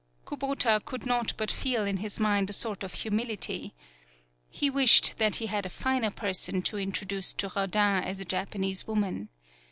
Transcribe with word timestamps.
Kubota 0.25 0.83
could 0.83 1.05
not 1.05 1.35
but 1.37 1.51
feel 1.51 1.85
in 1.85 1.97
his 1.97 2.19
mind 2.19 2.49
a 2.49 2.53
sort 2.53 2.81
of 2.81 2.91
humility. 2.91 3.75
He 4.49 4.67
wished 4.67 5.19
that 5.19 5.35
he 5.35 5.45
had 5.45 5.63
a 5.67 5.69
finer 5.69 6.09
person 6.09 6.63
to 6.63 6.77
introduce 6.79 7.33
to 7.35 7.51
Rodin 7.55 8.01
as 8.03 8.19
a 8.19 8.25
Japanese 8.25 8.87
woman. 8.87 9.29